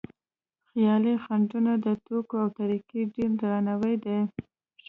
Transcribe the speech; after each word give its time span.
خیالي 0.69 1.13
خنډونه 1.23 1.73
د 1.85 1.87
توکو 2.05 2.35
او 2.43 2.49
طریقو 2.59 2.97
ډېر 3.15 3.31
درناوی 3.41 3.95
دی. 4.05 4.19